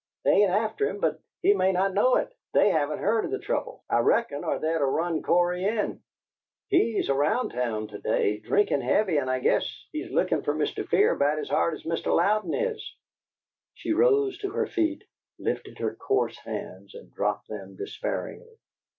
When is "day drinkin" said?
7.99-8.81